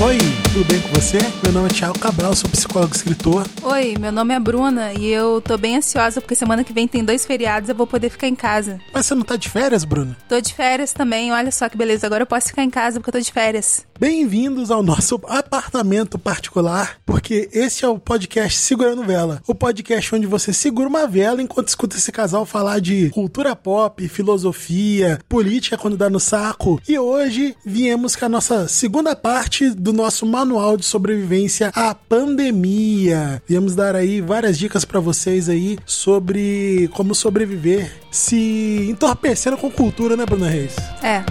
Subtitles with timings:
[0.00, 0.16] Oi,
[0.52, 1.18] tudo bem com você?
[1.42, 3.44] Meu nome é Thiago Cabral, sou psicólogo e escritor.
[3.64, 7.04] Oi, meu nome é Bruna e eu tô bem ansiosa porque semana que vem tem
[7.04, 8.80] dois feriados e eu vou poder ficar em casa.
[8.92, 10.16] Mas você não tá de férias, Bruna?
[10.28, 13.10] Tô de férias também, olha só que beleza, agora eu posso ficar em casa porque
[13.10, 13.84] eu tô de férias.
[14.00, 19.42] Bem-vindos ao nosso apartamento particular, porque esse é o podcast Segurando Vela.
[19.44, 24.06] O podcast onde você segura uma vela enquanto escuta esse casal falar de cultura pop,
[24.06, 26.80] filosofia, política quando dá no saco.
[26.88, 33.42] E hoje viemos com a nossa segunda parte do nosso manual de sobrevivência à pandemia.
[33.48, 40.16] Viemos dar aí várias dicas para vocês aí sobre como sobreviver se entorpecendo com cultura,
[40.16, 40.76] né, Bruna Reis?
[41.02, 41.24] É.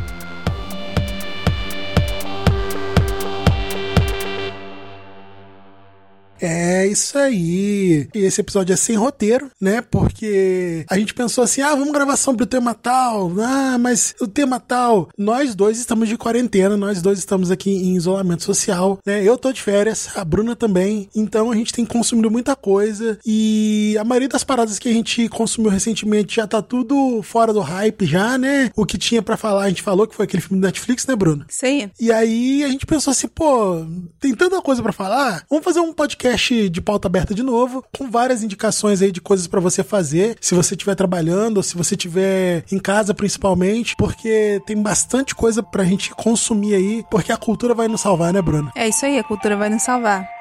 [6.41, 8.07] É isso aí.
[8.13, 9.81] E esse episódio é sem roteiro, né?
[9.81, 13.31] Porque a gente pensou assim: ah, vamos gravar sobre o tema tal.
[13.39, 15.09] Ah, mas o tema tal.
[15.17, 19.23] Nós dois estamos de quarentena, nós dois estamos aqui em isolamento social, né?
[19.23, 21.09] Eu tô de férias, a Bruna também.
[21.15, 23.19] Então a gente tem consumido muita coisa.
[23.25, 27.61] E a maioria das paradas que a gente consumiu recentemente já tá tudo fora do
[27.61, 28.71] hype, já, né?
[28.75, 31.15] O que tinha para falar, a gente falou que foi aquele filme do Netflix, né,
[31.15, 31.45] Bruna?
[31.49, 31.89] Sim.
[31.99, 33.85] E aí a gente pensou assim: pô,
[34.19, 37.83] tem tanta coisa para falar, vamos fazer um podcast podcast de pauta aberta de novo,
[37.97, 41.77] com várias indicações aí de coisas para você fazer, se você estiver trabalhando ou se
[41.77, 47.37] você estiver em casa principalmente, porque tem bastante coisa pra gente consumir aí, porque a
[47.37, 48.71] cultura vai nos salvar, né, Bruno?
[48.75, 50.36] É isso aí, a cultura vai nos salvar.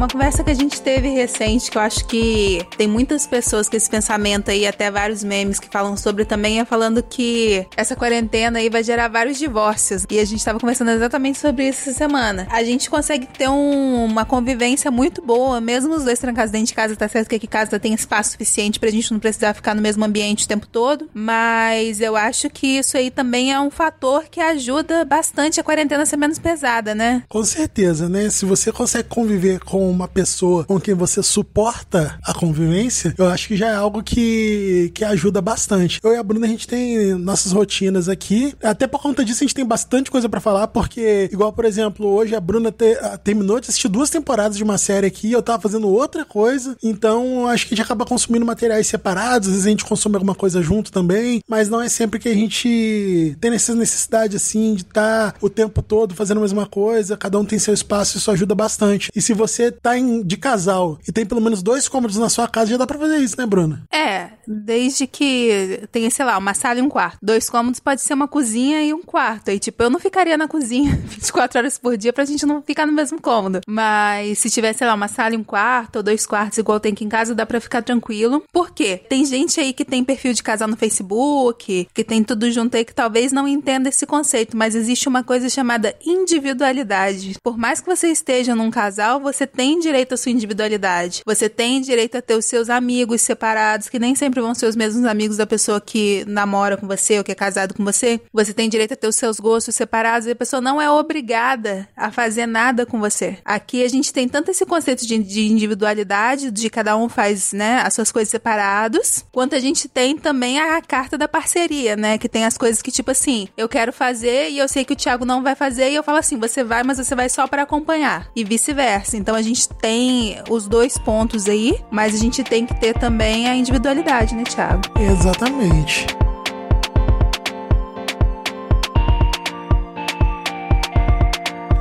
[0.00, 3.76] Uma conversa que a gente teve recente, que eu acho que tem muitas pessoas com
[3.76, 8.60] esse pensamento aí, até vários memes que falam sobre também, é falando que essa quarentena
[8.60, 10.06] aí vai gerar vários divórcios.
[10.08, 12.48] E a gente tava conversando exatamente sobre isso essa semana.
[12.50, 16.74] A gente consegue ter um, uma convivência muito boa, mesmo os dois trancados dentro de
[16.74, 19.82] casa, tá certo que aqui casa tem espaço suficiente pra gente não precisar ficar no
[19.82, 24.24] mesmo ambiente o tempo todo, mas eu acho que isso aí também é um fator
[24.30, 27.22] que ajuda bastante a quarentena a ser menos pesada, né?
[27.28, 28.30] Com certeza, né?
[28.30, 33.48] Se você consegue conviver com uma pessoa com quem você suporta a convivência, eu acho
[33.48, 36.00] que já é algo que, que ajuda bastante.
[36.02, 38.54] Eu e a Bruna, a gente tem nossas rotinas aqui.
[38.62, 42.06] Até por conta disso, a gente tem bastante coisa para falar, porque, igual, por exemplo,
[42.06, 45.60] hoje a Bruna te, terminou de assistir duas temporadas de uma série aqui, eu tava
[45.62, 46.76] fazendo outra coisa.
[46.82, 50.34] Então, acho que a gente acaba consumindo materiais separados, às vezes a gente consome alguma
[50.34, 54.82] coisa junto também, mas não é sempre que a gente tem essa necessidade, assim, de
[54.82, 58.30] estar tá o tempo todo fazendo a mesma coisa, cada um tem seu espaço, isso
[58.30, 59.10] ajuda bastante.
[59.14, 62.48] E se você tá em, de casal e tem pelo menos dois cômodos na sua
[62.48, 63.82] casa, já dá pra fazer isso, né, Bruna?
[63.92, 67.18] É, desde que tenha, sei lá, uma sala e um quarto.
[67.22, 69.50] Dois cômodos pode ser uma cozinha e um quarto.
[69.50, 72.86] Aí, tipo, eu não ficaria na cozinha 24 horas por dia pra gente não ficar
[72.86, 73.60] no mesmo cômodo.
[73.66, 76.92] Mas se tiver, sei lá, uma sala e um quarto, ou dois quartos igual tem
[76.92, 78.42] aqui em casa, dá pra ficar tranquilo.
[78.52, 79.00] Por quê?
[79.08, 82.84] Tem gente aí que tem perfil de casal no Facebook, que tem tudo junto aí
[82.84, 87.36] que talvez não entenda esse conceito, mas existe uma coisa chamada individualidade.
[87.42, 91.22] Por mais que você esteja num casal, você tem tem direito à sua individualidade.
[91.24, 94.74] Você tem direito a ter os seus amigos separados, que nem sempre vão ser os
[94.74, 98.20] mesmos amigos da pessoa que namora com você ou que é casado com você.
[98.32, 101.88] Você tem direito a ter os seus gostos separados e a pessoa não é obrigada
[101.96, 103.38] a fazer nada com você.
[103.44, 107.80] Aqui a gente tem tanto esse conceito de, de individualidade, de cada um faz, né,
[107.84, 112.28] as suas coisas separados, quanto a gente tem também a carta da parceria, né, que
[112.28, 115.24] tem as coisas que tipo assim, eu quero fazer e eu sei que o Thiago
[115.24, 118.28] não vai fazer e eu falo assim, você vai, mas você vai só para acompanhar
[118.34, 119.16] e vice-versa.
[119.16, 122.94] Então a gente gente tem os dois pontos aí, mas a gente tem que ter
[122.94, 124.82] também a individualidade, né, Thiago?
[124.98, 126.06] Exatamente.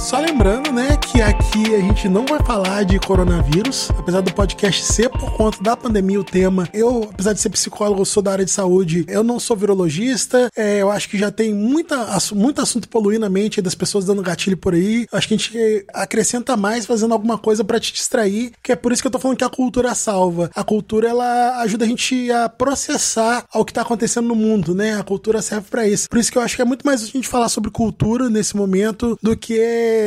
[0.09, 4.83] Só lembrando, né, que aqui a gente não vai falar de coronavírus, apesar do podcast
[4.83, 6.67] ser por conta da pandemia o tema.
[6.73, 10.49] Eu, apesar de ser psicólogo, sou da área de saúde, eu não sou virologista.
[10.57, 14.23] É, eu acho que já tem muita, muito assunto poluindo a mente das pessoas dando
[14.23, 15.05] gatilho por aí.
[15.11, 18.91] Acho que a gente acrescenta mais fazendo alguma coisa para te distrair, que é por
[18.91, 20.49] isso que eu tô falando que a cultura salva.
[20.55, 24.99] A cultura, ela ajuda a gente a processar o que tá acontecendo no mundo, né?
[24.99, 26.09] A cultura serve para isso.
[26.09, 28.57] Por isso que eu acho que é muito mais a gente falar sobre cultura nesse
[28.57, 29.98] momento do que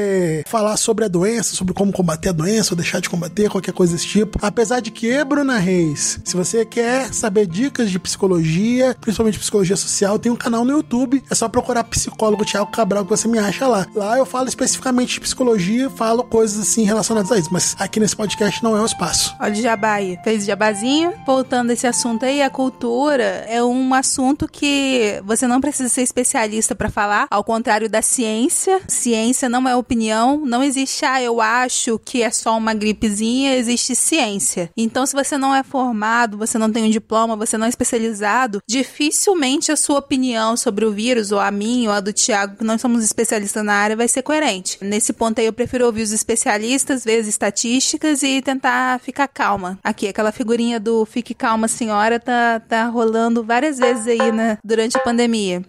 [0.46, 3.92] falar sobre a doença, sobre como combater a doença ou deixar de combater, qualquer coisa
[3.92, 4.38] desse tipo.
[4.42, 10.18] Apesar de que, Bruna Reis, se você quer saber dicas de psicologia, principalmente psicologia social,
[10.18, 11.22] tem um canal no YouTube.
[11.30, 13.86] É só procurar psicólogo Thiago Cabral que você me acha lá.
[13.94, 17.48] Lá eu falo especificamente de psicologia, falo coisas assim relacionadas a isso.
[17.52, 19.34] Mas aqui nesse podcast não é o espaço.
[19.40, 20.18] Olha o jabá aí.
[20.24, 21.12] Fez jabazinho.
[21.26, 26.02] Voltando a esse assunto aí, a cultura é um assunto que você não precisa ser
[26.02, 28.80] especialista para falar, ao contrário da ciência.
[28.88, 33.94] Ciência não é opinião, não existe, ah, eu acho que é só uma gripezinha, existe
[33.94, 34.70] ciência.
[34.76, 38.60] Então, se você não é formado, você não tem um diploma, você não é especializado,
[38.66, 42.64] dificilmente a sua opinião sobre o vírus, ou a minha, ou a do Tiago, que
[42.64, 44.78] nós somos especialistas na área, vai ser coerente.
[44.80, 49.78] Nesse ponto aí, eu prefiro ouvir os especialistas, ver as estatísticas e tentar ficar calma.
[49.82, 54.96] Aqui, aquela figurinha do Fique Calma Senhora tá, tá rolando várias vezes aí né, durante
[54.96, 55.62] a pandemia.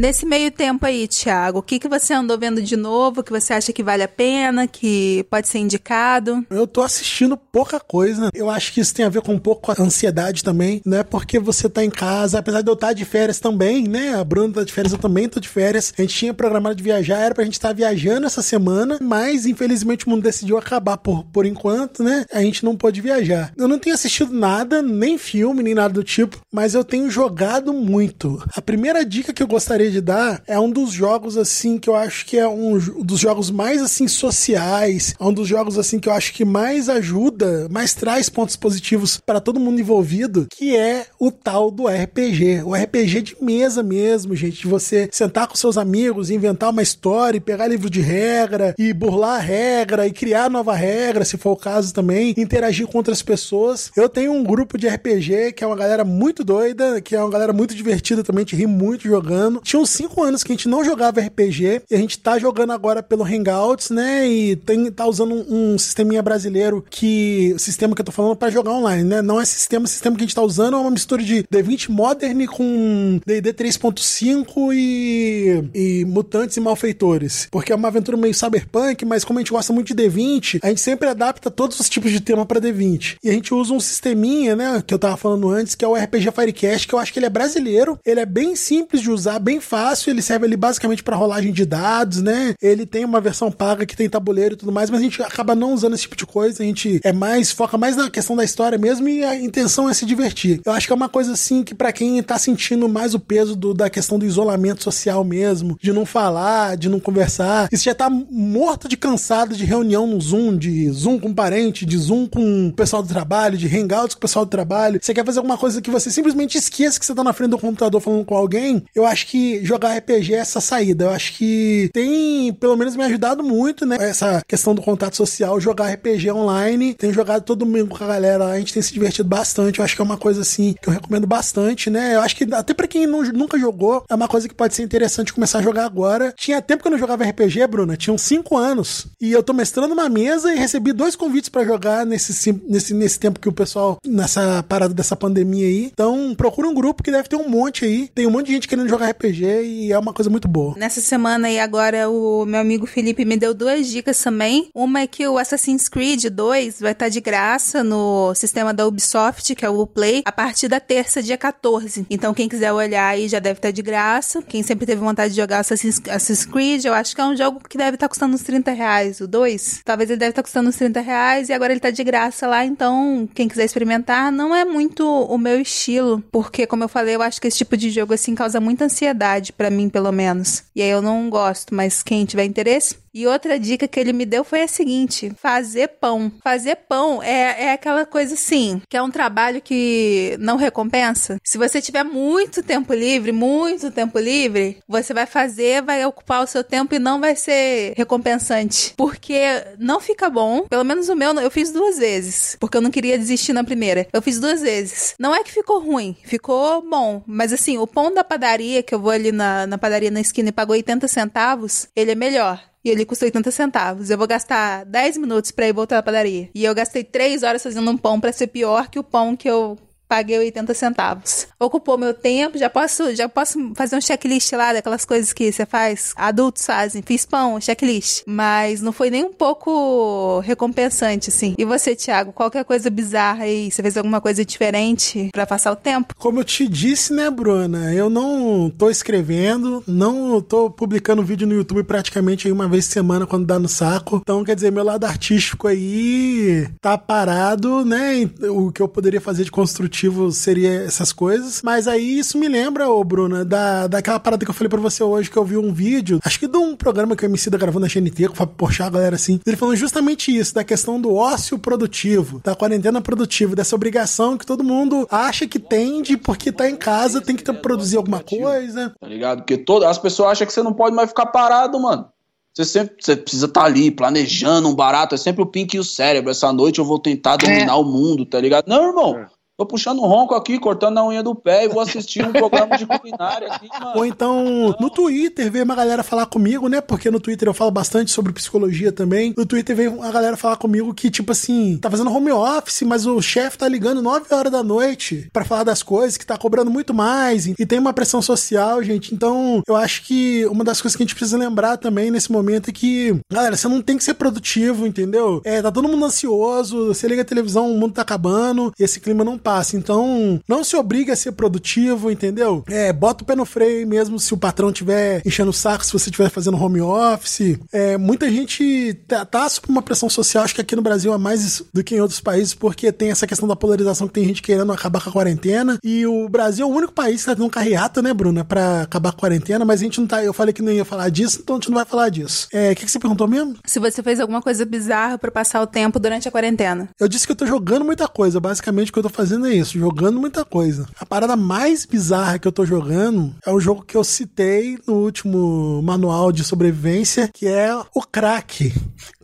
[0.00, 3.52] Nesse meio tempo aí, Thiago, o que, que você andou vendo de novo, que você
[3.52, 6.42] acha que vale a pena, que pode ser indicado?
[6.48, 8.30] Eu tô assistindo pouca coisa.
[8.32, 11.02] Eu acho que isso tem a ver com um pouco com a ansiedade também, né?
[11.02, 14.14] Porque você tá em casa, apesar de eu estar de férias também, né?
[14.14, 15.92] A Bruna tá de férias, eu também tô de férias.
[15.98, 19.44] A gente tinha programado de viajar, era pra gente estar tá viajando essa semana, mas
[19.44, 22.24] infelizmente o mundo decidiu acabar por, por enquanto, né?
[22.32, 23.52] A gente não pôde viajar.
[23.54, 27.74] Eu não tenho assistido nada, nem filme, nem nada do tipo, mas eu tenho jogado
[27.74, 28.42] muito.
[28.56, 31.96] A primeira dica que eu gostaria de dar é um dos jogos assim que eu
[31.96, 36.08] acho que é um dos jogos mais assim sociais, é um dos jogos assim que
[36.08, 41.06] eu acho que mais ajuda, mais traz pontos positivos para todo mundo envolvido, que é
[41.18, 45.76] o tal do RPG, o RPG de mesa mesmo, gente, de você sentar com seus
[45.76, 50.50] amigos, inventar uma história, e pegar livro de regra e burlar a regra e criar
[50.50, 53.90] nova regra, se for o caso também, interagir com outras pessoas.
[53.96, 57.30] Eu tenho um grupo de RPG que é uma galera muito doida, que é uma
[57.30, 59.60] galera muito divertida também, te ri muito jogando.
[59.62, 62.72] Tinha uns cinco anos que a gente não jogava RPG e a gente tá jogando
[62.72, 64.28] agora pelo Hangouts, né?
[64.28, 67.52] E tem, tá usando um, um sisteminha brasileiro que.
[67.54, 69.22] O sistema que eu tô falando para jogar online, né?
[69.22, 71.88] Não é sistema, o sistema que a gente tá usando é uma mistura de D20
[71.88, 77.48] Modern com DD 3.5 e, e Mutantes e Malfeitores.
[77.50, 80.68] Porque é uma aventura meio cyberpunk, mas como a gente gosta muito de D20, a
[80.68, 83.16] gente sempre adapta todos os tipos de tema para D20.
[83.22, 84.82] E a gente usa um sisteminha, né?
[84.86, 87.26] Que eu tava falando antes, que é o RPG Firecast, que eu acho que ele
[87.26, 87.98] é brasileiro.
[88.04, 91.64] Ele é bem simples de usar, bem fácil, ele serve ali basicamente para rolagem de
[91.64, 92.54] dados, né?
[92.60, 95.54] Ele tem uma versão paga que tem tabuleiro e tudo mais, mas a gente acaba
[95.54, 98.42] não usando esse tipo de coisa, a gente é mais foca mais na questão da
[98.42, 100.60] história mesmo e a intenção é se divertir.
[100.64, 103.54] Eu acho que é uma coisa assim que para quem tá sentindo mais o peso
[103.54, 107.84] do, da questão do isolamento social mesmo, de não falar, de não conversar, e você
[107.84, 112.26] já tá morto de cansado de reunião no Zoom, de Zoom com parente, de Zoom
[112.26, 115.38] com o pessoal do trabalho, de hangouts com o pessoal do trabalho, você quer fazer
[115.38, 118.36] alguma coisa que você simplesmente esqueça que você tá na frente do computador falando com
[118.36, 121.04] alguém, eu acho que jogar RPG é essa saída.
[121.04, 123.96] Eu acho que tem, pelo menos, me ajudado muito, né?
[124.00, 126.94] Essa questão do contato social, jogar RPG online.
[126.94, 129.78] Tenho jogado todo domingo com a galera, a gente tem se divertido bastante.
[129.78, 132.14] Eu acho que é uma coisa assim que eu recomendo bastante, né?
[132.14, 134.82] Eu acho que até para quem não, nunca jogou, é uma coisa que pode ser
[134.82, 136.32] interessante começar a jogar agora.
[136.36, 139.06] Tinha tempo que eu não jogava RPG, Bruna, tinham cinco anos.
[139.20, 143.18] E eu tô mestrando uma mesa e recebi dois convites para jogar nesse, nesse, nesse
[143.18, 145.90] tempo que o pessoal, nessa parada dessa pandemia aí.
[145.92, 148.08] Então, procura um grupo que deve ter um monte aí.
[148.14, 150.74] Tem um monte de gente querendo jogar RPG e é uma coisa muito boa.
[150.76, 154.68] Nessa semana aí agora o meu amigo Felipe me deu duas dicas também.
[154.74, 158.86] Uma é que o Assassin's Creed 2 vai estar tá de graça no sistema da
[158.86, 162.06] Ubisoft, que é o Play, a partir da terça, dia 14.
[162.10, 164.42] Então quem quiser olhar aí já deve estar tá de graça.
[164.42, 167.78] Quem sempre teve vontade de jogar Assassin's, Creed, eu acho que é um jogo que
[167.78, 169.20] deve estar tá custando uns 30 reais.
[169.20, 172.04] O 2, talvez ele deve estar custando uns 30 reais e agora ele tá de
[172.04, 172.64] graça lá.
[172.64, 177.22] Então quem quiser experimentar, não é muito o meu estilo, porque como eu falei, eu
[177.22, 180.64] acho que esse tipo de jogo assim causa muita ansiedade para mim, pelo menos.
[180.74, 184.24] E aí eu não gosto, mas quem tiver interesse, e outra dica que ele me
[184.24, 186.32] deu foi a seguinte: fazer pão.
[186.42, 191.38] Fazer pão é, é aquela coisa assim, que é um trabalho que não recompensa.
[191.44, 196.46] Se você tiver muito tempo livre, muito tempo livre, você vai fazer, vai ocupar o
[196.46, 198.94] seu tempo e não vai ser recompensante.
[198.96, 199.40] Porque
[199.78, 200.66] não fica bom.
[200.68, 202.56] Pelo menos o meu, eu fiz duas vezes.
[202.60, 204.06] Porque eu não queria desistir na primeira.
[204.12, 205.14] Eu fiz duas vezes.
[205.18, 207.22] Não é que ficou ruim, ficou bom.
[207.26, 210.48] Mas assim, o pão da padaria, que eu vou ali na, na padaria na esquina
[210.48, 214.10] e pago 80 centavos, ele é melhor e ele custa 80 centavos.
[214.10, 216.48] Eu vou gastar 10 minutos para ir voltar à padaria.
[216.54, 219.48] E eu gastei 3 horas fazendo um pão para ser pior que o pão que
[219.48, 219.78] eu
[220.10, 221.46] paguei 80 centavos.
[221.56, 225.64] Ocupou meu tempo, já posso, já posso fazer um checklist lá daquelas coisas que você
[225.64, 227.00] faz, adultos fazem.
[227.00, 228.24] Fiz pão, checklist.
[228.26, 231.54] Mas não foi nem um pouco recompensante, assim.
[231.56, 233.70] E você, Thiago, qualquer coisa bizarra aí?
[233.70, 236.12] Você fez alguma coisa diferente para passar o tempo?
[236.18, 237.94] Como eu te disse, né, Bruna?
[237.94, 242.94] Eu não tô escrevendo, não tô publicando vídeo no YouTube praticamente aí uma vez por
[242.94, 244.18] semana quando dá no saco.
[244.20, 248.28] Então, quer dizer, meu lado artístico aí tá parado, né?
[248.50, 249.99] O que eu poderia fazer de construtivo
[250.32, 251.60] seria essas coisas.
[251.62, 255.02] Mas aí isso me lembra, ô Bruna, da, daquela parada que eu falei pra você
[255.02, 257.58] hoje, que eu vi um vídeo, acho que de um programa que o MC da
[257.58, 259.40] gravando na GNT, com o Fábio Porchat, a galera assim.
[259.46, 264.46] Ele falando justamente isso, da questão do ócio produtivo, da quarentena produtiva, dessa obrigação que
[264.46, 268.94] todo mundo acha que tem de porque tá em casa, tem que produzir alguma coisa.
[269.00, 269.38] Tá ligado?
[269.38, 272.06] Porque todas as pessoas acham que você não pode mais ficar parado, mano.
[272.52, 275.78] Você sempre você precisa estar tá ali planejando um barato, é sempre o pink e
[275.80, 276.30] o cérebro.
[276.30, 277.76] Essa noite eu vou tentar dominar é.
[277.76, 278.66] o mundo, tá ligado?
[278.66, 279.18] Não, irmão.
[279.18, 279.26] É.
[279.60, 282.78] Tô puxando um ronco aqui, cortando a unha do pé e vou assistir um programa
[282.78, 283.92] de culinária aqui, mano.
[283.94, 286.80] Ou então, no Twitter, veio uma galera falar comigo, né?
[286.80, 289.34] Porque no Twitter eu falo bastante sobre psicologia também.
[289.36, 293.04] No Twitter veio uma galera falar comigo que, tipo assim, tá fazendo home office, mas
[293.04, 296.70] o chefe tá ligando 9 horas da noite para falar das coisas, que tá cobrando
[296.70, 299.14] muito mais e tem uma pressão social, gente.
[299.14, 302.70] Então, eu acho que uma das coisas que a gente precisa lembrar também nesse momento
[302.70, 305.42] é que, galera, você não tem que ser produtivo, entendeu?
[305.44, 308.98] É, tá todo mundo ansioso, você liga a televisão, o mundo tá acabando, e esse
[308.98, 309.76] clima não passa passa.
[309.76, 312.62] Então, não se obriga a ser produtivo, entendeu?
[312.68, 315.92] É, bota o pé no freio mesmo se o patrão tiver enchendo o saco, se
[315.92, 317.58] você estiver fazendo home office.
[317.72, 321.18] É, muita gente tá, tá sob uma pressão social, acho que aqui no Brasil é
[321.18, 324.42] mais do que em outros países, porque tem essa questão da polarização que tem gente
[324.42, 325.78] querendo acabar com a quarentena.
[325.82, 328.82] E o Brasil é o único país que tá tendo um carreata, né, Bruna, pra
[328.82, 330.22] acabar com a quarentena, mas a gente não tá.
[330.22, 332.46] Eu falei que não ia falar disso, então a gente não vai falar disso.
[332.52, 333.56] É, o que, que você perguntou mesmo?
[333.66, 336.88] Se você fez alguma coisa bizarra para passar o tempo durante a quarentena.
[336.98, 338.38] Eu disse que eu tô jogando muita coisa.
[338.38, 340.86] Basicamente, o que eu tô fazendo fazendo é isso, jogando muita coisa.
[340.98, 344.94] A parada mais bizarra que eu tô jogando é o jogo que eu citei no
[344.94, 348.72] último manual de sobrevivência, que é o Crack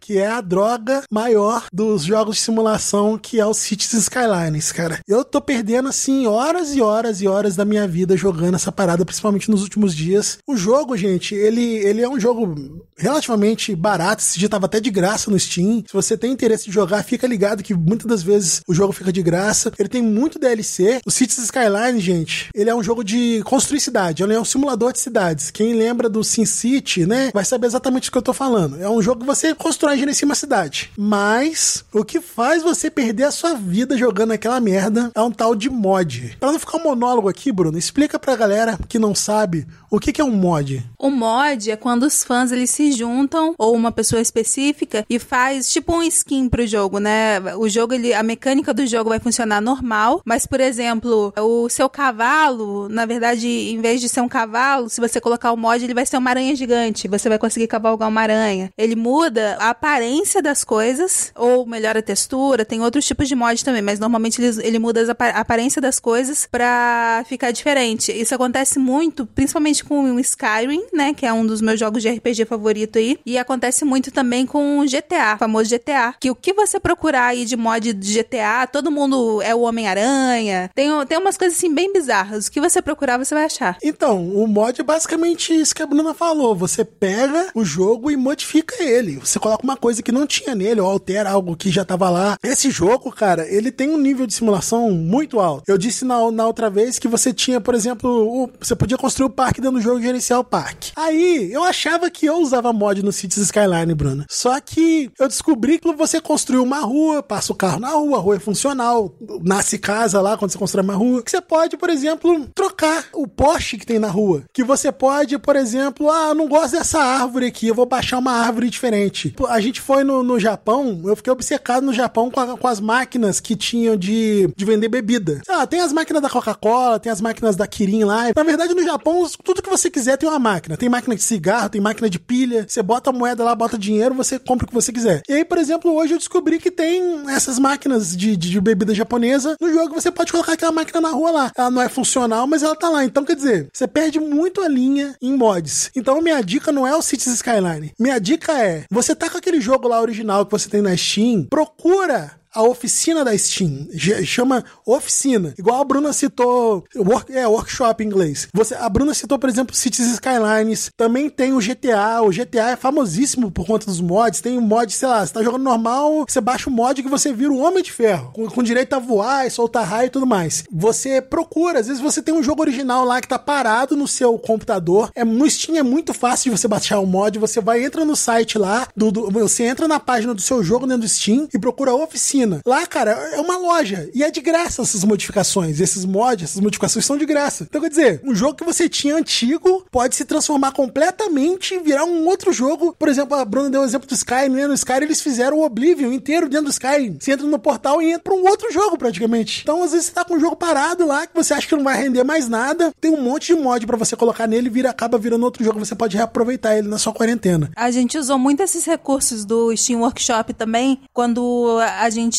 [0.07, 5.01] que é a droga maior dos jogos de simulação, que é o Cities Skylines, cara.
[5.05, 9.05] Eu tô perdendo, assim, horas e horas e horas da minha vida jogando essa parada,
[9.05, 10.39] principalmente nos últimos dias.
[10.47, 14.93] O jogo, gente, ele, ele é um jogo relativamente barato, esse dia tava até de
[14.93, 15.83] graça no Steam.
[15.85, 19.13] Se você tem interesse de jogar, fica ligado que muitas das vezes o jogo fica
[19.13, 19.73] de graça.
[19.77, 21.01] Ele tem muito DLC.
[21.05, 24.93] O Cities Skylines, gente, ele é um jogo de construir cidade, ele é um simulador
[24.93, 25.51] de cidades.
[25.51, 28.81] Quem lembra do SimCity, né, vai saber exatamente o que eu tô falando.
[28.81, 30.91] É um jogo que você constrói gerencia uma cidade.
[30.97, 35.55] Mas o que faz você perder a sua vida jogando aquela merda é um tal
[35.55, 36.37] de mod.
[36.39, 40.13] Pra não ficar um monólogo aqui, Bruno, explica pra galera que não sabe o que,
[40.13, 40.85] que é um mod.
[40.99, 45.71] O mod é quando os fãs eles se juntam ou uma pessoa específica e faz
[45.71, 47.41] tipo um skin pro jogo, né?
[47.57, 51.89] O jogo ele a mecânica do jogo vai funcionar normal, mas por exemplo, o seu
[51.89, 55.95] cavalo, na verdade, em vez de ser um cavalo, se você colocar o mod, ele
[55.95, 57.09] vai ser uma aranha gigante.
[57.09, 58.71] Você vai conseguir cavalgar uma aranha.
[58.77, 63.65] Ele muda a aparência das coisas, ou melhora a textura, tem outros tipos de mod
[63.65, 68.11] também, mas normalmente ele, ele muda a aparência das coisas pra ficar diferente.
[68.11, 72.09] Isso acontece muito, principalmente com o Skyrim, né, que é um dos meus jogos de
[72.09, 76.35] RPG favorito aí, e acontece muito também com o GTA, o famoso GTA, que o
[76.35, 81.19] que você procurar aí de mod de GTA, todo mundo é o Homem-Aranha, tem, tem
[81.19, 83.79] umas coisas assim bem bizarras, o que você procurar você vai achar.
[83.85, 88.17] Então, o mod é basicamente isso que a Bruna falou, você pega o jogo e
[88.17, 92.09] modifica ele, você coloca coisa que não tinha nele, ou altera algo que já tava
[92.11, 92.37] lá.
[92.43, 95.65] Esse jogo, cara, ele tem um nível de simulação muito alto.
[95.67, 99.27] Eu disse na, na outra vez que você tinha, por exemplo, o, você podia construir
[99.27, 100.93] o parque dentro do jogo e gerenciar o parque.
[100.97, 104.27] Aí, eu achava que eu usava mod no Cities Skyline, Bruna.
[104.29, 108.21] Só que eu descobri que você construiu uma rua, passa o carro na rua, a
[108.21, 111.23] rua é funcional, nasce casa lá quando você constrói uma rua.
[111.23, 114.45] Que você pode, por exemplo, trocar o poste que tem na rua.
[114.53, 118.19] Que você pode, por exemplo, ah, eu não gosto dessa árvore aqui, eu vou baixar
[118.19, 119.35] uma árvore diferente.
[119.49, 122.81] A gente foi no, no Japão, eu fiquei obcecado no Japão com, a, com as
[122.81, 125.41] máquinas que tinham de, de vender bebida.
[125.49, 128.25] Ah, tem as máquinas da Coca-Cola, tem as máquinas da Kirin lá.
[128.35, 130.77] Na verdade, no Japão, tudo que você quiser tem uma máquina.
[130.77, 132.65] Tem máquina de cigarro, tem máquina de pilha.
[132.69, 135.23] Você bota a moeda lá, bota dinheiro, você compra o que você quiser.
[135.29, 138.95] E aí, por exemplo, hoje eu descobri que tem essas máquinas de, de, de bebida
[138.95, 139.95] japonesa no jogo.
[139.95, 141.53] Você pode colocar aquela máquina na rua lá.
[141.57, 143.05] Ela não é funcional, mas ela tá lá.
[143.05, 145.91] Então, quer dizer, você perde muito a linha em mods.
[145.97, 147.93] Então, minha dica não é o Cities Skyline.
[147.99, 151.45] Minha dica é: você tá com aquele jogo lá original que você tem na Steam,
[151.45, 153.87] procura a oficina da Steam.
[154.25, 155.53] Chama oficina.
[155.59, 158.49] Igual a Bruna citou, work, é, workshop em inglês.
[158.55, 160.91] Você, a Bruna citou, por exemplo, Cities Skylines.
[160.97, 162.23] Também tem o GTA.
[162.23, 164.41] O GTA é famosíssimo por conta dos mods.
[164.41, 167.31] Tem um mod, sei lá, você tá jogando normal, você baixa o mod que você
[167.31, 168.31] vira o Homem de Ferro.
[168.33, 170.65] Com, com direito a voar e soltar raio e tudo mais.
[170.73, 174.39] Você procura, às vezes você tem um jogo original lá que tá parado no seu
[174.39, 175.11] computador.
[175.15, 177.39] É, no Steam é muito fácil de você baixar o mod.
[177.39, 180.87] Você vai, entra no site lá, do, do, você entra na página do seu jogo
[180.87, 182.46] dentro do Steam e procura a oficina.
[182.65, 184.09] Lá, cara, é uma loja.
[184.15, 185.81] E é de graça essas modificações.
[185.81, 187.67] Esses mods, essas modificações são de graça.
[187.69, 192.05] Então, quer dizer, um jogo que você tinha antigo pode se transformar completamente e virar
[192.05, 192.95] um outro jogo.
[192.99, 194.67] Por exemplo, a Bruna deu o exemplo do Skyrim, né?
[194.67, 197.19] No Skyrim eles fizeram o Oblivion inteiro dentro do Skyrim.
[197.21, 199.63] Você entra no portal e entra pra um outro jogo, praticamente.
[199.63, 201.85] Então, às vezes, você tá com um jogo parado lá que você acha que não
[201.85, 202.93] vai render mais nada.
[203.01, 205.79] Tem um monte de mod para você colocar nele e vira, acaba virando outro jogo.
[205.79, 207.71] Você pode reaproveitar ele na sua quarentena.
[207.77, 212.36] A gente usou muito esses recursos do Steam Workshop também quando a gente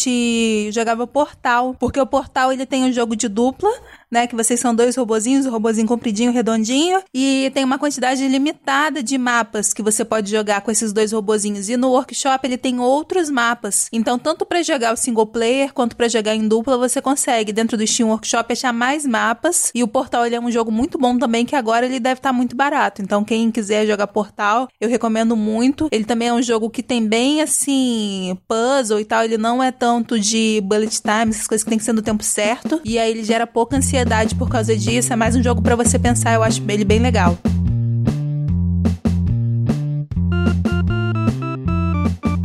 [0.72, 1.75] jogava Portal.
[1.80, 3.70] Porque o Portal ele tem um jogo de dupla
[4.12, 4.28] né?
[4.28, 9.04] Que vocês são dois robozinhos, o um robozinho compridinho, redondinho, e tem uma quantidade limitada
[9.04, 11.70] de mapas que você pode jogar com esses dois robozinhos.
[11.70, 13.88] E no workshop ele tem outros mapas.
[13.92, 17.78] Então, tanto para jogar o single player quanto para jogar em dupla, você consegue dentro
[17.78, 19.72] do Steam Workshop achar mais mapas.
[19.76, 22.30] E o Portal ele é um jogo muito bom também, que agora ele deve estar
[22.30, 23.02] tá muito barato.
[23.02, 25.88] Então, quem quiser jogar Portal, eu recomendo muito.
[25.92, 29.24] Ele também é um jogo que tem bem assim puzzle e tal.
[29.24, 32.24] Ele não é tanto de bullet time, essas coisas que tem que ser no tempo
[32.24, 32.82] certo.
[32.84, 35.12] E aí ele gera pouca ansiedade ansiedade por causa disso.
[35.12, 36.34] É mais um jogo para você pensar.
[36.34, 37.38] Eu acho ele bem legal.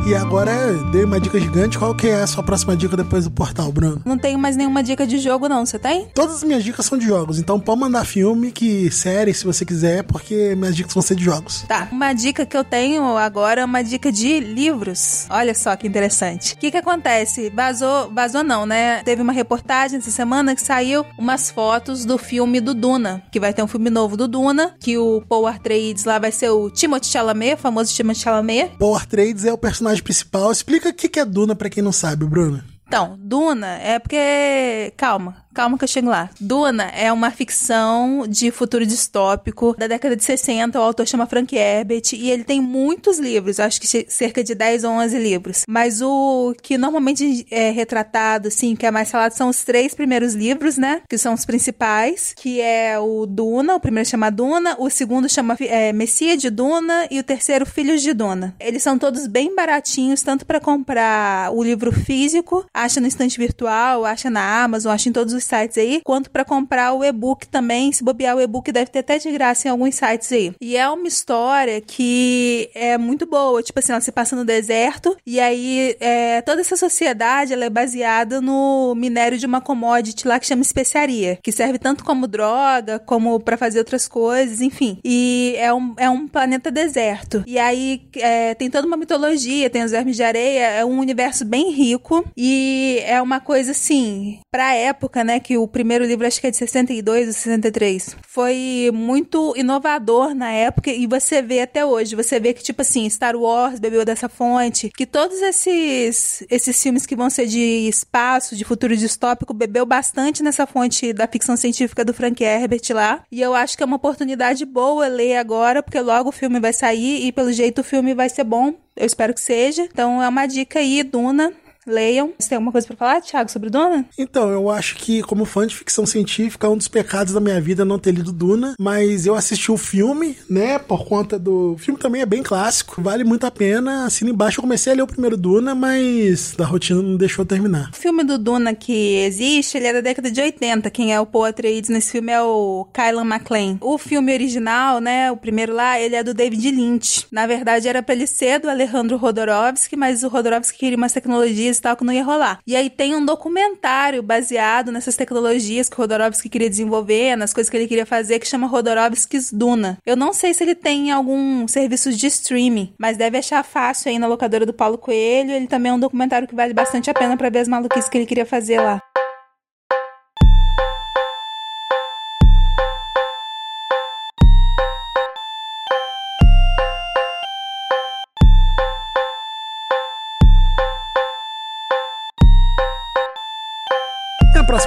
[0.05, 1.79] E agora dei uma dica gigante.
[1.79, 4.01] Qual que é a sua próxima dica depois do portal, Bruno?
[4.03, 5.65] Não tenho mais nenhuma dica de jogo, não.
[5.65, 6.09] Você tem?
[6.13, 7.39] Todas as minhas dicas são de jogos.
[7.39, 11.23] Então pode mandar filme, que série, se você quiser, porque minhas dicas vão ser de
[11.23, 11.63] jogos.
[11.69, 11.87] Tá.
[11.89, 15.25] Uma dica que eu tenho agora é uma dica de livros.
[15.29, 16.55] Olha só que interessante.
[16.55, 17.49] O que que acontece?
[17.49, 19.01] Vazou, vazou não, né?
[19.03, 23.53] Teve uma reportagem essa semana que saiu umas fotos do filme do Duna, que vai
[23.53, 27.09] ter um filme novo do Duna, que o Paul Atreides lá vai ser o Timothée
[27.09, 28.71] Chalamet, o famoso Timothée Chalamet.
[28.77, 30.51] Paul Atreides é o personagem personagem principal.
[30.51, 32.63] Explica o que é Duna para quem não sabe, Bruno.
[32.87, 34.93] Então, Duna é porque.
[34.97, 36.31] Calma, Calma que eu chego lá.
[36.39, 40.79] Duna é uma ficção de futuro distópico da década de 60.
[40.79, 44.83] O autor chama Frank Herbert e ele tem muitos livros, acho que cerca de 10
[44.83, 45.61] ou 11 livros.
[45.67, 50.33] Mas o que normalmente é retratado, assim, que é mais falado, são os três primeiros
[50.33, 51.01] livros, né?
[51.07, 55.55] Que são os principais, que é o Duna, o primeiro chama Duna, o segundo chama
[55.59, 58.55] é, Messia de Duna e o terceiro Filhos de Duna.
[58.59, 64.03] Eles são todos bem baratinhos, tanto para comprar o livro físico, acha no estante virtual,
[64.03, 67.91] acha na Amazon, acha em todos os sites aí, quanto para comprar o e-book também.
[67.91, 70.53] Se bobear o e-book deve ter até de graça em alguns sites aí.
[70.61, 75.15] E é uma história que é muito boa, tipo assim, ela se passa no deserto
[75.25, 80.39] e aí é, toda essa sociedade ela é baseada no minério de uma commodity lá
[80.39, 84.97] que chama especiaria, que serve tanto como droga, como para fazer outras coisas, enfim.
[85.03, 87.43] E é um, é um planeta deserto.
[87.45, 91.45] E aí é, tem toda uma mitologia, tem os vermes de areia, é um universo
[91.45, 95.32] bem rico e é uma coisa assim, pra época, né?
[95.33, 95.39] Né?
[95.39, 98.15] Que o primeiro livro acho que é de 62 ou 63.
[98.27, 102.15] Foi muito inovador na época e você vê até hoje.
[102.15, 107.05] Você vê que, tipo assim, Star Wars bebeu dessa fonte, que todos esses, esses filmes
[107.05, 112.05] que vão ser de espaço, de futuro distópico, bebeu bastante nessa fonte da ficção científica
[112.05, 113.23] do Frank Herbert lá.
[113.31, 116.73] E eu acho que é uma oportunidade boa ler agora, porque logo o filme vai
[116.73, 118.73] sair e pelo jeito o filme vai ser bom.
[118.95, 119.83] Eu espero que seja.
[119.83, 121.51] Então é uma dica aí, Duna.
[121.85, 122.33] Leiam.
[122.37, 124.05] Você tem alguma coisa para falar, Thiago, sobre Duna?
[124.17, 127.83] Então, eu acho que, como fã de ficção científica, um dos pecados da minha vida
[127.83, 131.73] é não ter lido Duna, mas eu assisti o filme, né, por conta do...
[131.73, 134.05] O filme também é bem clássico, vale muito a pena.
[134.05, 137.89] Assim embaixo eu comecei a ler o primeiro Duna, mas da rotina não deixou terminar.
[137.91, 140.89] O filme do Duna que existe, ele é da década de 80.
[140.89, 143.77] Quem é o Paul Atreides nesse filme é o Kylan MacLean.
[143.81, 147.25] O filme original, né, o primeiro lá, ele é do David Lynch.
[147.31, 151.72] Na verdade, era pra ele ser do Alejandro Rodorovsky, mas o Rodorovsky queria umas tecnologias
[151.79, 152.59] e tal que não ia rolar.
[152.65, 157.69] E aí tem um documentário baseado nessas tecnologias que o Rodorovsky queria desenvolver, nas coisas
[157.69, 159.97] que ele queria fazer, que chama Rodorovsky's Duna.
[160.05, 164.19] Eu não sei se ele tem algum serviço de streaming, mas deve achar fácil aí
[164.19, 165.51] na locadora do Paulo Coelho.
[165.51, 168.17] Ele também é um documentário que vale bastante a pena para ver as maluquices que
[168.17, 169.01] ele queria fazer lá.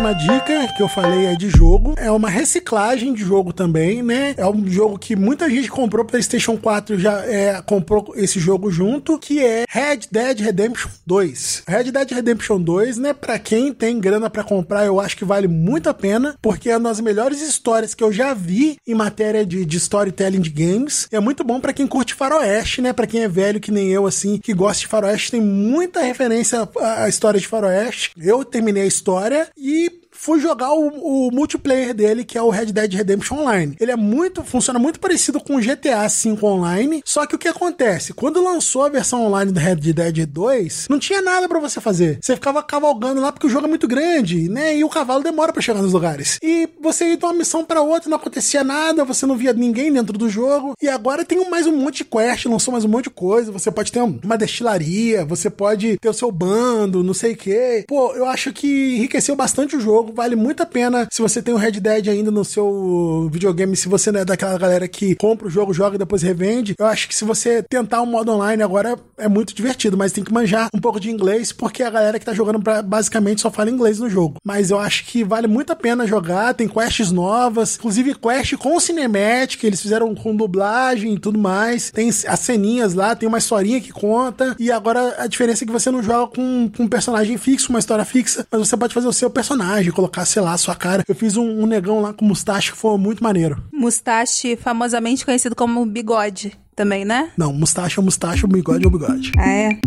[0.06, 1.94] Próxima dica, que eu falei, é de jogo.
[1.96, 4.34] É uma reciclagem de jogo também, né?
[4.36, 9.18] É um jogo que muita gente comprou PlayStation 4 já é, comprou esse jogo junto,
[9.18, 11.64] que é Red Dead Redemption 2.
[11.66, 13.14] Red Dead Redemption 2, né?
[13.14, 16.76] Pra quem tem grana para comprar, eu acho que vale muito a pena, porque é
[16.76, 21.08] uma das melhores histórias que eu já vi em matéria de, de storytelling de games.
[21.10, 22.92] É muito bom para quem curte faroeste, né?
[22.92, 26.68] Para quem é velho que nem eu, assim, que gosta de faroeste, tem muita referência
[26.80, 28.12] à história de faroeste.
[28.16, 29.95] Eu terminei a história e
[30.26, 33.76] fui jogar o, o, multiplayer dele, que é o Red Dead Redemption Online.
[33.78, 37.46] Ele é muito, funciona muito parecido com o GTA V Online, só que o que
[37.46, 38.12] acontece?
[38.12, 42.18] Quando lançou a versão online do Red Dead 2, não tinha nada para você fazer.
[42.20, 44.76] Você ficava cavalgando lá porque o jogo é muito grande, né?
[44.76, 46.38] E o cavalo demora para chegar nos lugares.
[46.42, 49.92] E você ia de uma missão para outra, não acontecia nada, você não via ninguém
[49.92, 50.74] dentro do jogo.
[50.82, 53.52] E agora tem mais um monte de quest, lançou mais um monte de coisa.
[53.52, 57.84] Você pode ter uma destilaria, você pode ter o seu bando, não sei o quê.
[57.86, 61.06] Pô, eu acho que enriqueceu bastante o jogo jogo, vale muito a pena.
[61.12, 64.58] Se você tem o Red Dead ainda no seu videogame, se você não é daquela
[64.58, 68.00] galera que compra o jogo, joga e depois revende, eu acho que se você tentar
[68.02, 71.52] um modo online agora é muito divertido, mas tem que manjar um pouco de inglês,
[71.52, 74.36] porque a galera que tá jogando pra, basicamente só fala inglês no jogo.
[74.44, 78.80] Mas eu acho que vale muito a pena jogar, tem quests novas, inclusive quest com
[78.80, 81.90] cinematic, eles fizeram com dublagem e tudo mais.
[81.90, 85.72] Tem as ceninhas lá, tem uma historinha que conta, e agora a diferença é que
[85.72, 89.08] você não joga com, com um personagem fixo, uma história fixa, mas você pode fazer
[89.08, 91.04] o seu personagem, colocar, sei lá, a sua cara.
[91.06, 93.62] Eu fiz um, um negão lá com mustache que foi muito maneiro.
[93.72, 97.30] Mustache, famosamente conhecido como bigode também, né?
[97.36, 99.32] Não, mustache é mustache, o bigode é o bigode.
[99.38, 99.80] Ah, é?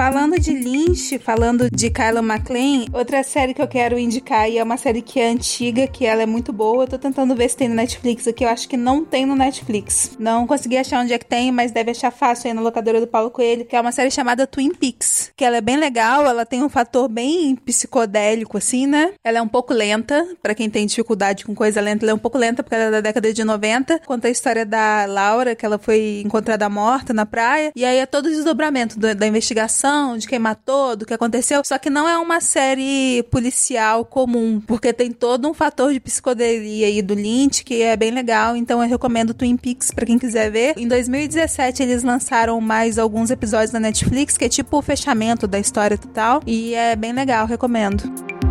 [0.00, 4.64] Falando de Lynch, falando de Kyla MacLaine, outra série que eu quero indicar e é
[4.64, 6.84] uma série que é antiga, que ela é muito boa.
[6.84, 8.42] Eu tô tentando ver se tem no Netflix aqui.
[8.42, 10.12] Eu acho que não tem no Netflix.
[10.18, 13.06] Não consegui achar onde é que tem, mas deve achar fácil aí na locadora do
[13.06, 16.46] Paulo Coelho, que é uma série chamada Twin Peaks, que ela é bem legal, ela
[16.46, 19.12] tem um fator bem psicodélico assim, né?
[19.22, 22.18] Ela é um pouco lenta, para quem tem dificuldade com coisa lenta, ela é um
[22.18, 24.00] pouco lenta porque ela é da década de 90.
[24.06, 28.06] Conta a história da Laura, que ela foi encontrada morta na praia, e aí é
[28.06, 31.62] todo o desdobramento da investigação de quem matou, do que aconteceu.
[31.64, 36.86] Só que não é uma série policial comum, porque tem todo um fator de psicodelia
[36.86, 38.56] aí do Lynch que é bem legal.
[38.56, 40.74] Então eu recomendo Twin Peaks para quem quiser ver.
[40.76, 45.58] Em 2017 eles lançaram mais alguns episódios na Netflix, que é tipo o fechamento da
[45.58, 46.42] história total.
[46.46, 48.49] E é bem legal, recomendo.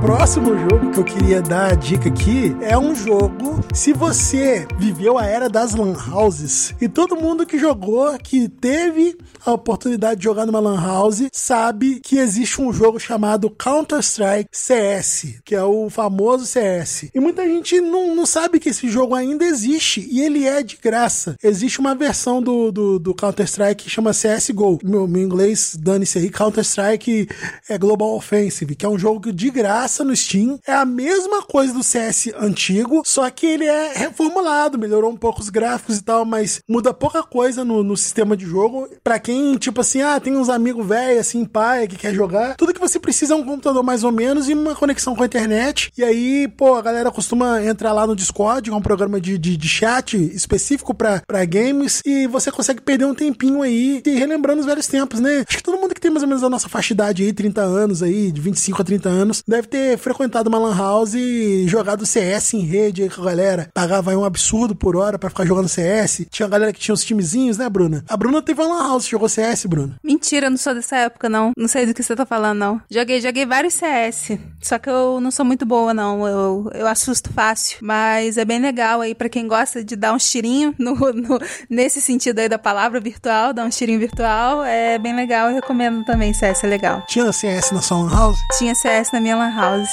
[0.00, 3.60] Próximo jogo que eu queria dar a dica aqui é um jogo.
[3.74, 9.18] Se você viveu a era das Lan Houses e todo mundo que jogou, que teve
[9.44, 15.40] a oportunidade de jogar numa Lan House, sabe que existe um jogo chamado Counter-Strike CS,
[15.44, 17.10] que é o famoso CS.
[17.14, 20.76] E muita gente não, não sabe que esse jogo ainda existe e ele é de
[20.76, 21.36] graça.
[21.42, 24.78] Existe uma versão do, do, do Counter-Strike que chama CSGO.
[24.82, 27.28] Meu, meu inglês, dane-se aí, Counter-Strike
[27.68, 30.58] é Global Offensive, que é um jogo de graça no Steam.
[30.66, 35.40] É a mesma coisa do CS antigo, só que ele é reformulado, melhorou um pouco
[35.40, 38.88] os gráficos e tal, mas muda pouca coisa no, no sistema de jogo.
[39.02, 39.27] Para quem,
[39.58, 42.98] tipo assim, ah, tem uns amigos velhos, assim, pai, que quer jogar, tudo que você
[42.98, 45.90] precisa é um computador mais ou menos e uma conexão com a internet.
[45.96, 49.38] E aí, pô, a galera costuma entrar lá no Discord, que é um programa de,
[49.38, 54.60] de, de chat específico para games, e você consegue perder um tempinho aí e relembrando
[54.60, 55.44] os velhos tempos, né?
[55.48, 57.32] Acho que todo mundo que tem mais ou menos a nossa faixa de idade aí,
[57.32, 61.66] 30 anos aí, de 25 a 30 anos, deve ter frequentado uma lan house e
[61.68, 63.70] jogado CS em rede aí com a galera.
[63.74, 66.26] Pagava aí um absurdo por hora para ficar jogando CS.
[66.30, 68.04] Tinha galera que tinha os timezinhos, né, Bruna?
[68.08, 69.96] A Bruna teve uma lan house, jogou CS, Bruna.
[70.02, 71.50] Mentira, não sou dessa época, não.
[71.56, 72.80] Não sei do que você tá falando, não.
[72.88, 74.38] Joguei, joguei vários CS.
[74.62, 76.26] Só que eu não sou muito boa, não.
[76.26, 77.78] Eu, eu assusto fácil.
[77.82, 82.00] Mas é bem legal aí para quem gosta de dar um tirinho no, no, nesse
[82.00, 84.62] sentido aí da palavra virtual, dar um tirinho virtual.
[84.64, 85.48] É bem legal.
[85.48, 87.04] Eu recomendo também CS, é legal.
[87.08, 88.38] Tinha CS na sua lan house?
[88.56, 89.90] Tinha CS na minha lan house.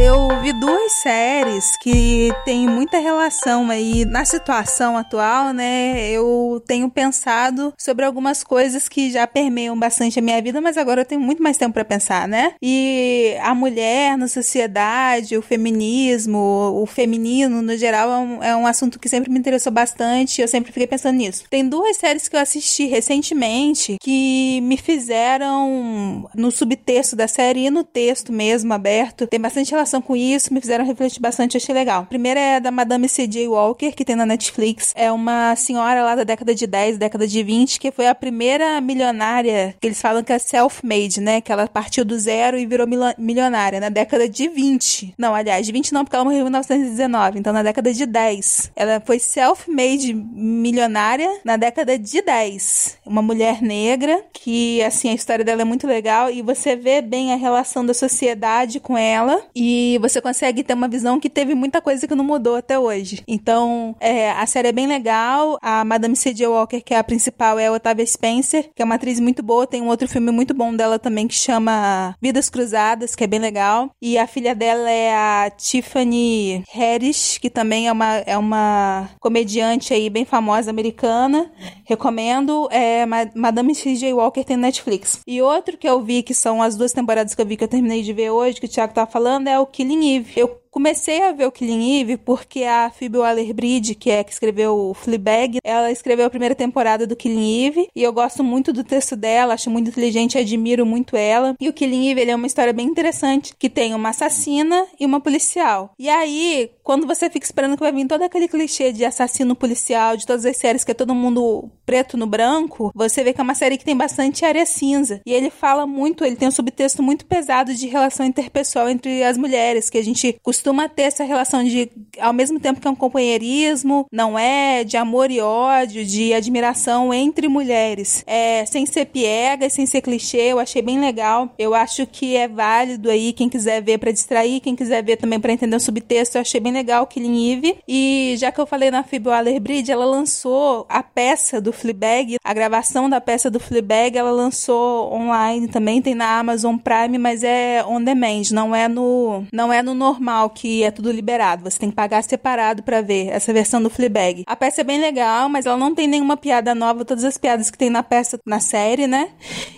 [0.00, 6.08] Eu vi duas séries que têm muita relação aí na situação atual, né?
[6.10, 11.00] Eu tenho pensado sobre algumas coisas que já permeiam bastante a minha vida, mas agora
[11.00, 12.54] eu tenho muito mais tempo para pensar, né?
[12.62, 16.38] E a mulher na sociedade, o feminismo,
[16.80, 20.40] o feminino no geral é um, é um assunto que sempre me interessou bastante.
[20.40, 21.44] Eu sempre fiquei pensando nisso.
[21.50, 27.70] Tem duas séries que eu assisti recentemente que me fizeram no subtexto da série e
[27.70, 29.26] no texto mesmo aberto.
[29.26, 32.02] Tem bastante relação relação com isso, me fizeram refletir bastante, achei legal.
[32.02, 33.48] A primeira é da Madame C.J.
[33.48, 34.92] Walker, que tem na Netflix.
[34.94, 38.80] É uma senhora lá da década de 10, década de 20, que foi a primeira
[38.80, 41.40] milionária, que eles falam que é self-made, né?
[41.40, 45.14] Que ela partiu do zero e virou milionária na década de 20.
[45.16, 48.72] Não, aliás, de 20 não, porque ela morreu em 1919, então na década de 10.
[48.76, 52.98] Ela foi self-made milionária na década de 10.
[53.06, 57.32] Uma mulher negra que, assim, a história dela é muito legal e você vê bem
[57.32, 61.80] a relação da sociedade com ela e você consegue ter uma visão que teve muita
[61.80, 63.22] coisa que não mudou até hoje.
[63.26, 65.58] Então, é, a série é bem legal.
[65.60, 66.46] A Madame C.J.
[66.46, 69.66] Walker, que é a principal, é a Otávia Spencer, que é uma atriz muito boa.
[69.66, 73.40] Tem um outro filme muito bom dela também que chama Vidas Cruzadas, que é bem
[73.40, 73.90] legal.
[74.00, 79.92] E a filha dela é a Tiffany Harris, que também é uma, é uma comediante
[79.94, 81.50] aí bem famosa americana.
[81.84, 82.68] Recomendo.
[82.70, 84.12] É Madame C.J.
[84.12, 85.20] Walker tem Netflix.
[85.26, 87.68] E outro que eu vi, que são as duas temporadas que eu vi que eu
[87.68, 90.32] terminei de ver hoje, que o Thiago tá falando, é o Killing Eve.
[90.40, 94.76] Eu comecei a ver o Killing Eve porque a Phoebe Waller-Bridge, que é que escreveu
[94.76, 98.84] o Fleabag, ela escreveu a primeira temporada do Killing Eve e eu gosto muito do
[98.84, 101.54] texto dela, acho muito inteligente, admiro muito ela.
[101.60, 105.20] E o Killing Eve, é uma história bem interessante, que tem uma assassina e uma
[105.20, 105.92] policial.
[105.98, 110.16] E aí, quando você fica esperando que vai vir todo aquele clichê de assassino policial,
[110.16, 113.44] de todas as séries que é todo mundo preto no branco, você vê que é
[113.44, 115.20] uma série que tem bastante área cinza.
[115.24, 119.36] E ele fala muito, ele tem um subtexto muito pesado de relação interpessoal entre as
[119.36, 120.57] mulheres, que a gente costuma
[120.94, 121.90] ter essa relação de,
[122.20, 127.12] ao mesmo tempo que é um companheirismo, não é de amor e ódio, de admiração
[127.12, 128.22] entre mulheres.
[128.26, 131.52] É, sem ser piega, sem ser clichê, eu achei bem legal.
[131.58, 135.40] Eu acho que é válido aí, quem quiser ver para distrair, quem quiser ver também
[135.40, 137.78] para entender o subtexto, eu achei bem legal Killing Eve.
[137.86, 142.54] E já que eu falei na Phoebe Waller-Bridge, ela lançou a peça do Fleabag, a
[142.54, 147.84] gravação da peça do Fleabag, ela lançou online também, tem na Amazon Prime, mas é
[147.86, 151.64] on demand, não é no não é no normal que é tudo liberado.
[151.64, 154.44] Você tem que pagar separado para ver essa versão do Fleabag.
[154.46, 157.70] A peça é bem legal, mas ela não tem nenhuma piada nova, todas as piadas
[157.70, 159.30] que tem na peça na série, né?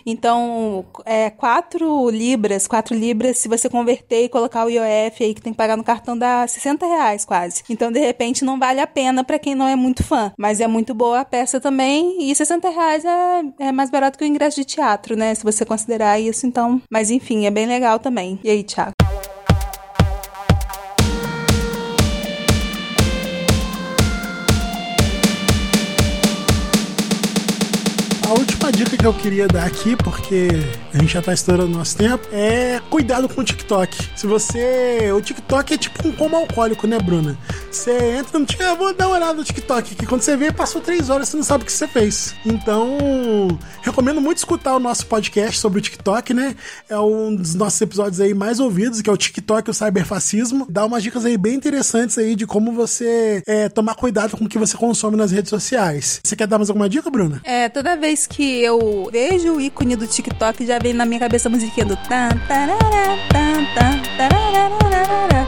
[0.05, 5.43] Então, é 4 libras, 4 libras, se você converter e colocar o IOF aí que
[5.43, 7.63] tem que pagar no cartão dá 60 reais quase.
[7.69, 10.33] Então, de repente, não vale a pena para quem não é muito fã.
[10.39, 12.31] Mas é muito boa a peça também.
[12.31, 15.35] E 60 reais é, é mais barato que o ingresso de teatro, né?
[15.35, 16.81] Se você considerar isso, então.
[16.91, 18.39] Mas enfim, é bem legal também.
[18.43, 19.10] E aí, Thiago?
[29.01, 30.49] Que eu queria dar aqui, porque
[30.93, 33.97] a gente já tá estourando nosso tempo, é cuidado com o TikTok.
[34.15, 35.11] Se você.
[35.17, 37.39] O TikTok é tipo um como alcoólico, né, Bruna?
[37.71, 40.83] Você entra no TikTok, vou dar uma olhada no TikTok, que quando você vê, passou
[40.83, 42.35] três horas, você não sabe o que você fez.
[42.45, 46.55] Então, recomendo muito escutar o nosso podcast sobre o TikTok, né?
[46.87, 50.67] É um dos nossos episódios aí mais ouvidos, que é o TikTok e o cyberfascismo.
[50.69, 54.49] Dá umas dicas aí bem interessantes aí de como você é, tomar cuidado com o
[54.49, 56.21] que você consome nas redes sociais.
[56.23, 57.41] Você quer dar mais alguma dica, Bruna?
[57.45, 61.49] É, toda vez que eu vejo o ícone do TikTok, já vem na minha cabeça
[61.49, 64.80] a musiquinha do tan, tarará, tan, tan, tarará,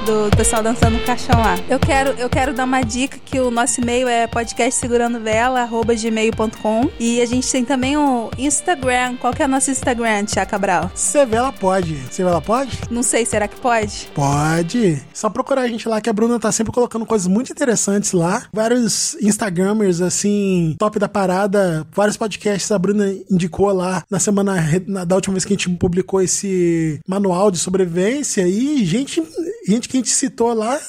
[0.02, 1.56] do pessoal dançando no caixão lá.
[1.68, 7.26] Eu quero, eu quero dar uma dica que o nosso e-mail é podcastsegurandovela@gmail.com e a
[7.26, 9.16] gente tem também o Instagram.
[9.16, 10.90] Qual que é o nosso Instagram, Tia Cabral?
[10.94, 11.96] Sevela pode.
[12.10, 12.80] Sevela pode?
[12.90, 14.08] Não sei, será que pode?
[14.14, 15.00] Pode.
[15.14, 18.46] Só procurar a gente lá que a Bruna tá sempre colocando coisas muito interessantes lá.
[18.52, 25.04] Vários Instagramers assim, top da parada, vários podcasts a Bruna indicou lá na semana na,
[25.04, 29.22] da última vez que a gente publicou esse manual de sobrevivência e gente,
[29.66, 30.80] gente que a gente citou lá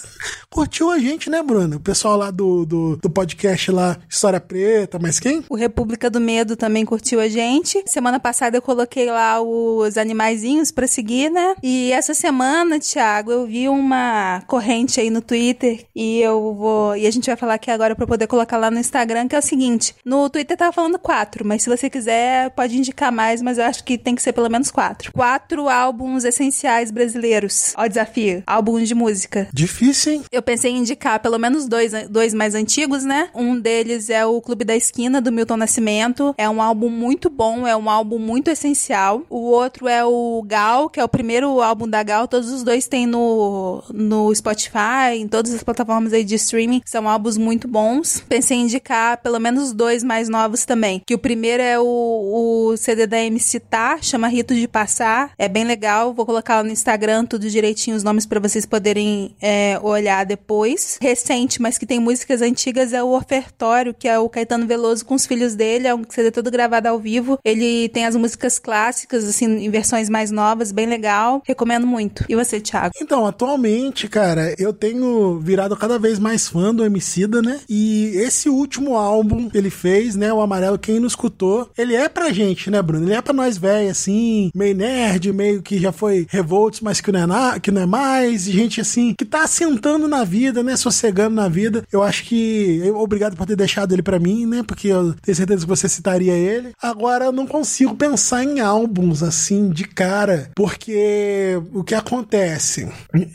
[0.54, 1.78] curtiu a gente, né, Bruna?
[1.78, 5.44] O pessoal lá do, do, do, podcast lá, História Preta, mas quem?
[5.50, 7.84] O República do Medo também curtiu a gente.
[7.88, 11.56] Semana passada eu coloquei lá os animaizinhos pra seguir, né?
[11.64, 16.96] E essa semana, Thiago, eu vi uma corrente aí no Twitter e eu vou.
[16.96, 19.40] E a gente vai falar aqui agora pra poder colocar lá no Instagram, que é
[19.40, 23.58] o seguinte: no Twitter tava falando quatro, mas se você quiser, pode indicar mais, mas
[23.58, 25.12] eu acho que tem que ser pelo menos quatro.
[25.12, 27.74] Quatro álbuns essenciais brasileiros.
[27.76, 28.44] Ó, desafio.
[28.64, 29.50] Álbuns de música.
[29.52, 30.24] Difícil, hein?
[30.32, 33.28] Eu pensei em indicar pelo menos dois, dois mais antigos, né?
[33.36, 36.34] Um deles é o Clube da Esquina, do Milton Nascimento.
[36.38, 39.24] É um álbum muito bom, é um álbum muito essencial.
[39.30, 42.26] O outro é o Gal, que é o primeiro álbum da Gal.
[42.26, 46.82] Todos os dois tem no, no Spotify, em todas as plataformas aí de streaming.
[46.86, 48.24] São álbuns muito bons.
[48.30, 51.02] Pensei em indicar pelo menos dois mais novos também.
[51.06, 55.32] Que o primeiro é o, o CD da MC Tá, chama Rito de Passar.
[55.38, 56.14] É bem legal.
[56.14, 60.26] Vou colocar lá no Instagram tudo direitinho, os nomes para vocês vocês poderem é, olhar
[60.26, 60.98] depois.
[61.02, 65.16] Recente, mas que tem músicas antigas, é o Ofertório, que é o Caetano Veloso com
[65.16, 65.88] os filhos dele.
[65.88, 67.40] É um CD todo gravado ao vivo.
[67.44, 71.42] Ele tem as músicas clássicas, assim, em versões mais novas, bem legal.
[71.46, 72.26] Recomendo muito.
[72.30, 72.94] E você, Thiago?
[73.02, 77.60] Então, atualmente, cara, eu tenho virado cada vez mais fã do Emicida, né?
[77.68, 82.08] E esse último álbum que ele fez, né, o Amarelo, quem não escutou, ele é
[82.08, 83.06] pra gente, né, Bruno?
[83.06, 87.12] Ele é pra nós velhos, assim, meio nerd, meio que já foi revoltos, mas que
[87.12, 90.76] não é, na, que não é mais, gente, assim, que tá assentando na vida, né,
[90.76, 91.84] sossegando na vida.
[91.92, 95.36] Eu acho que, eu, obrigado por ter deixado ele pra mim, né, porque eu tenho
[95.36, 96.72] certeza que você citaria ele.
[96.82, 102.88] Agora, eu não consigo pensar em álbuns, assim, de cara, porque o que acontece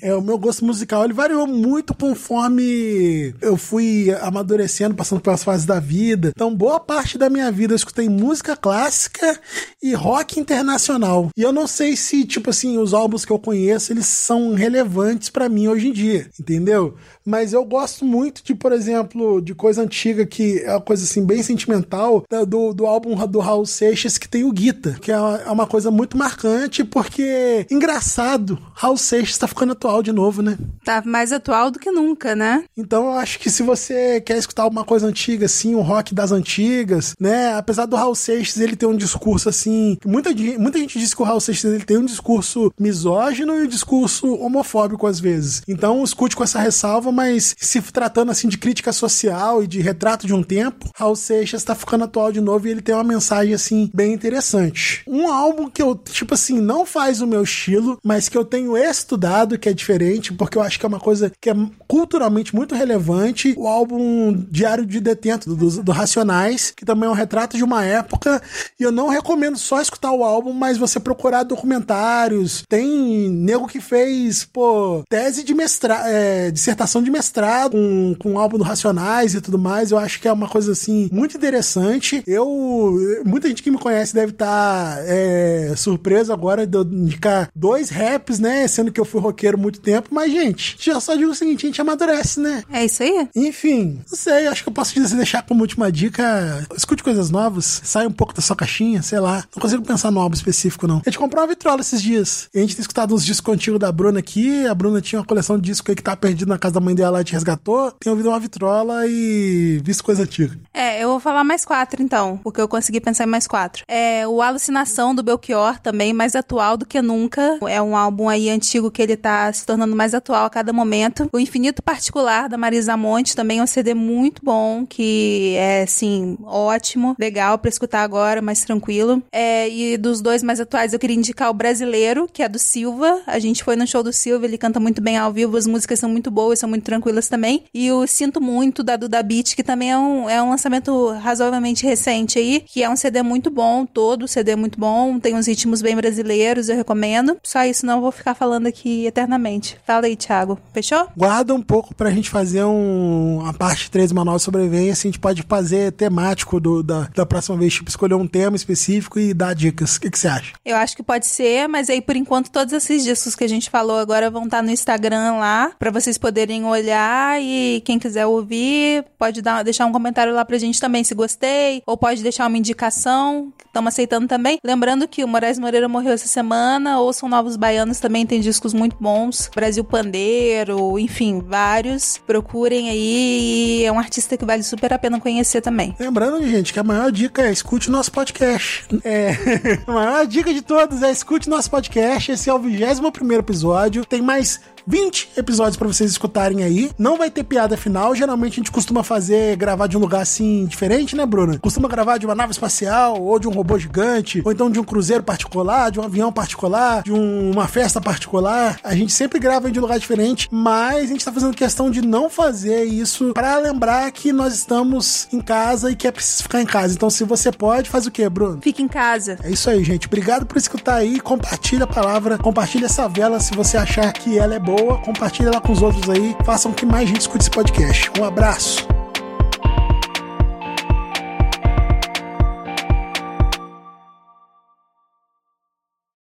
[0.02, 5.66] é o meu gosto musical, ele variou muito conforme eu fui amadurecendo, passando pelas fases
[5.66, 6.32] da vida.
[6.34, 9.38] Então, boa parte da minha vida eu escutei música clássica
[9.82, 11.28] e rock internacional.
[11.36, 14.97] E eu não sei se, tipo assim, os álbuns que eu conheço, eles são relevantes
[15.30, 16.94] para mim hoje em dia, entendeu?
[17.24, 21.24] Mas eu gosto muito de, por exemplo, de coisa antiga que é uma coisa assim
[21.24, 25.36] bem sentimental, do, do álbum do Raul Seixas que tem o Guita, que é uma,
[25.36, 30.56] é uma coisa muito marcante porque engraçado, Raul Seixas tá ficando atual de novo, né?
[30.84, 32.64] Tá mais atual do que nunca, né?
[32.76, 36.32] Então eu acho que se você quer escutar alguma coisa antiga assim, o rock das
[36.32, 37.54] antigas, né?
[37.54, 41.24] Apesar do Raul Seixas ele ter um discurso assim, muita, muita gente diz que o
[41.24, 45.62] Raul Seixas ele tem um discurso misógino e um discurso homofóbico às vezes.
[45.66, 50.26] Então escute com essa ressalva, mas se tratando assim de crítica social e de retrato
[50.26, 53.54] de um tempo, Raul Seixas tá ficando atual de novo e ele tem uma mensagem
[53.54, 55.02] assim bem interessante.
[55.06, 58.76] Um álbum que eu, tipo assim, não faz o meu estilo, mas que eu tenho
[58.76, 61.54] estudado, que é diferente, porque eu acho que é uma coisa que é
[61.86, 67.14] culturalmente muito relevante, o álbum Diário de Detento do, do Racionais, que também é um
[67.14, 68.40] retrato de uma época,
[68.78, 72.64] e eu não recomendo só escutar o álbum, mas você procurar documentários.
[72.68, 74.77] Tem nego que fez, pô,
[75.08, 79.58] tese de mestrado, é, dissertação de mestrado com, com o álbum do Racionais e tudo
[79.58, 79.90] mais.
[79.90, 82.22] Eu acho que é uma coisa assim muito interessante.
[82.26, 82.96] Eu.
[83.24, 87.90] Muita gente que me conhece deve estar tá, é, surpreso agora de eu indicar dois
[87.90, 88.66] raps, né?
[88.68, 90.08] Sendo que eu fui roqueiro muito tempo.
[90.12, 92.64] Mas, gente, já só digo o seguinte: a gente amadurece, né?
[92.70, 93.28] É isso aí.
[93.34, 96.66] Enfim, não sei, acho que eu posso deixar como última dica.
[96.76, 99.44] Escute coisas novas, sai um pouco da sua caixinha, sei lá.
[99.54, 101.02] Não consigo pensar no álbum específico, não.
[101.04, 102.48] A gente comprou uma vitrola esses dias.
[102.54, 104.66] E a gente tem escutado uns discos antigos da Bruna aqui.
[104.68, 106.94] A Bruna tinha uma coleção de discos aí que tá perdido na casa da mãe
[106.94, 110.58] dela te resgatou, tem ouvido uma vitrola e visto coisa antiga.
[110.72, 113.84] É, eu vou falar mais quatro então, porque eu consegui pensar em mais quatro.
[113.88, 117.58] É o Alucinação do Belchior também, mais atual do que nunca.
[117.68, 121.28] É um álbum aí antigo que ele tá se tornando mais atual a cada momento.
[121.32, 126.36] O Infinito Particular da Marisa Monte também é um CD muito bom, que é assim,
[126.44, 129.22] ótimo, legal para escutar agora, mais tranquilo.
[129.32, 133.22] É, e dos dois mais atuais eu queria indicar o Brasileiro, que é do Silva.
[133.26, 135.98] A gente foi no show do Silva, ele canta muito bem ao vivo, as músicas
[135.98, 137.64] são muito boas, são muito tranquilas também.
[137.72, 141.86] E o Sinto Muito, da Duda Beat, que também é um, é um lançamento razoavelmente
[141.86, 145.82] recente aí, que é um CD muito bom, todo CD muito bom, tem uns ritmos
[145.82, 147.36] bem brasileiros, eu recomendo.
[147.42, 149.78] Só isso, não vou ficar falando aqui eternamente.
[149.86, 150.58] Fala aí, Thiago.
[150.72, 151.08] Fechou?
[151.16, 155.10] Guarda um pouco pra gente fazer um, a parte 3 do Manual de Sobrevivência, a
[155.10, 159.34] gente pode fazer temático do, da, da próxima vez, tipo, escolher um tema específico e
[159.34, 159.96] dar dicas.
[159.96, 160.52] O que, que você acha?
[160.64, 163.70] Eu acho que pode ser, mas aí por enquanto todos esses discos que a gente
[163.70, 169.04] falou agora vão estar no Instagram lá, para vocês poderem olhar e quem quiser ouvir
[169.18, 172.58] pode dar, deixar um comentário lá pra gente também se gostei, ou pode deixar uma
[172.58, 174.58] indicação, estamos aceitando também.
[174.64, 178.96] Lembrando que o Moraes Moreira morreu essa semana, ouçam Novos Baianos também, tem discos muito
[179.00, 182.18] bons, Brasil Pandeiro, enfim, vários.
[182.18, 185.94] Procurem aí, é um artista que vale super a pena conhecer também.
[185.98, 188.86] Lembrando, gente, que a maior dica é escute nosso podcast.
[189.04, 189.32] É,
[189.86, 194.04] a maior dica de todos é escute nosso podcast, esse é o 21 primeiro episódio,
[194.04, 196.90] tem mais 20 episódios para vocês escutarem aí.
[196.98, 198.14] Não vai ter piada final.
[198.14, 201.58] Geralmente a gente costuma fazer, gravar de um lugar assim diferente, né, Bruna?
[201.58, 204.84] Costuma gravar de uma nave espacial, ou de um robô gigante, ou então de um
[204.84, 208.80] cruzeiro particular, de um avião particular, de um, uma festa particular.
[208.82, 212.00] A gente sempre grava de um lugar diferente, mas a gente tá fazendo questão de
[212.00, 216.62] não fazer isso para lembrar que nós estamos em casa e que é preciso ficar
[216.62, 216.94] em casa.
[216.94, 218.58] Então, se você pode, faz o quê, Bruno?
[218.62, 219.38] Fica em casa.
[219.42, 220.06] É isso aí, gente.
[220.06, 221.20] Obrigado por escutar aí.
[221.20, 225.50] Compartilha a palavra, compartilha essa vela se você achar que ela é boa boa, compartilha
[225.50, 228.10] lá com os outros aí, façam que mais gente escute esse podcast.
[228.18, 228.86] Um abraço.